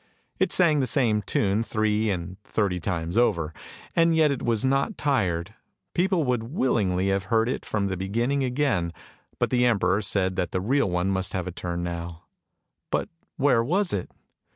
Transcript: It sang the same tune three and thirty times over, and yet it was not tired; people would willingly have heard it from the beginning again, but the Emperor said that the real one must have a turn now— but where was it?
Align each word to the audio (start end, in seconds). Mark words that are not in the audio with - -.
It 0.39 0.51
sang 0.51 0.79
the 0.79 0.87
same 0.87 1.21
tune 1.21 1.61
three 1.61 2.09
and 2.09 2.41
thirty 2.43 2.79
times 2.79 3.19
over, 3.19 3.53
and 3.95 4.15
yet 4.15 4.31
it 4.31 4.41
was 4.41 4.65
not 4.65 4.97
tired; 4.97 5.53
people 5.93 6.23
would 6.23 6.41
willingly 6.41 7.09
have 7.09 7.25
heard 7.25 7.47
it 7.47 7.63
from 7.67 7.85
the 7.85 7.95
beginning 7.95 8.43
again, 8.43 8.93
but 9.37 9.51
the 9.51 9.63
Emperor 9.67 10.01
said 10.01 10.37
that 10.37 10.53
the 10.53 10.59
real 10.59 10.89
one 10.89 11.09
must 11.11 11.33
have 11.33 11.45
a 11.45 11.51
turn 11.51 11.83
now— 11.83 12.23
but 12.91 13.09
where 13.37 13.63
was 13.63 13.93
it? 13.93 14.09